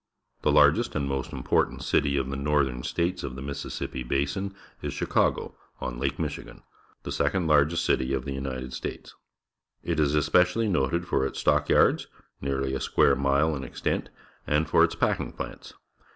[0.41, 4.95] The largest and most important city of the Northern States of the Mississippi Basin is
[4.95, 6.63] Chicago on Lake Michigan,
[7.03, 9.13] the second city of the United States
[9.83, 9.91] in size.
[9.91, 12.07] It is especially noted for its stockyards,
[12.41, 14.09] nearly a square mile in extent,
[14.47, 15.75] and for its packing plants.